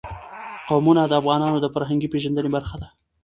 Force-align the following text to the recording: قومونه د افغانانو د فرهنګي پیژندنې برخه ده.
قومونه 0.67 1.01
د 1.07 1.13
افغانانو 1.21 1.57
د 1.61 1.67
فرهنګي 1.73 2.07
پیژندنې 2.13 2.49
برخه 2.55 2.75
ده. 2.81 2.87